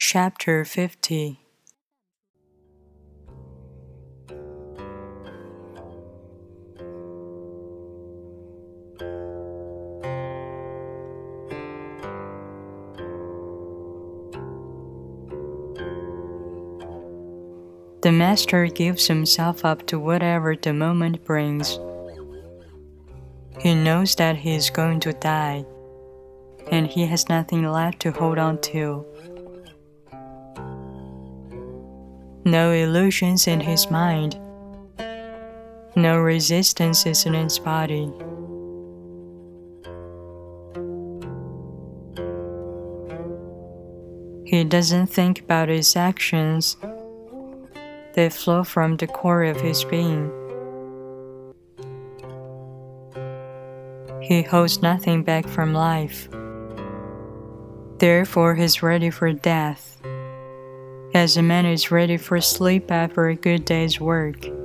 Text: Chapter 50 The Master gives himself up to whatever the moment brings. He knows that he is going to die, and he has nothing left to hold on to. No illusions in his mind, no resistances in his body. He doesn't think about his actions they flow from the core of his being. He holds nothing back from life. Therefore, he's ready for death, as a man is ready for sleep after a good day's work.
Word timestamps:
Chapter 0.00 0.64
50 0.64 1.40
The 18.00 18.12
Master 18.12 18.66
gives 18.68 19.08
himself 19.08 19.64
up 19.64 19.84
to 19.88 19.98
whatever 19.98 20.54
the 20.54 20.72
moment 20.72 21.24
brings. 21.24 21.80
He 23.58 23.74
knows 23.74 24.14
that 24.14 24.36
he 24.36 24.54
is 24.54 24.70
going 24.70 25.00
to 25.00 25.12
die, 25.12 25.64
and 26.70 26.86
he 26.86 27.04
has 27.06 27.28
nothing 27.28 27.64
left 27.64 27.98
to 28.02 28.12
hold 28.12 28.38
on 28.38 28.60
to. 28.60 29.04
No 32.48 32.72
illusions 32.72 33.46
in 33.46 33.60
his 33.60 33.90
mind, 33.90 34.38
no 35.94 36.16
resistances 36.18 37.26
in 37.26 37.34
his 37.34 37.58
body. 37.58 38.10
He 44.46 44.64
doesn't 44.64 45.08
think 45.08 45.40
about 45.40 45.68
his 45.68 45.94
actions 45.94 46.78
they 48.14 48.30
flow 48.30 48.64
from 48.64 48.96
the 48.96 49.06
core 49.06 49.44
of 49.44 49.60
his 49.60 49.84
being. 49.84 50.32
He 54.22 54.40
holds 54.40 54.80
nothing 54.80 55.22
back 55.22 55.46
from 55.46 55.74
life. 55.74 56.30
Therefore, 57.98 58.54
he's 58.54 58.82
ready 58.82 59.10
for 59.10 59.34
death, 59.34 60.00
as 61.14 61.36
a 61.36 61.42
man 61.42 61.66
is 61.66 61.90
ready 61.90 62.16
for 62.16 62.40
sleep 62.40 62.90
after 62.90 63.28
a 63.28 63.34
good 63.34 63.64
day's 63.64 64.00
work. 64.00 64.57